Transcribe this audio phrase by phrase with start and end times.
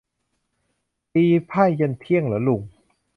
[1.13, 2.61] ตีไพ่ยันเที่ยงเหรอลุง